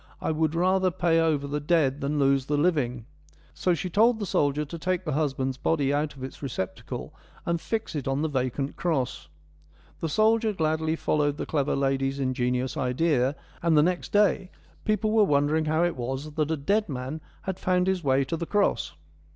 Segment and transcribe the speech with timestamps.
[0.19, 3.05] I would rather pay over the dead than lose the living.'
[3.53, 7.13] So she told the soldier to take the husband's body out of its receptacle
[7.45, 9.27] and fix it on the vacant cross.'
[10.01, 14.49] The soldier gladly followed the clever lady's ingenious idea, and the next day
[14.85, 18.35] people were wondering how it was that a dead man had found his way to
[18.35, 18.93] the cross.'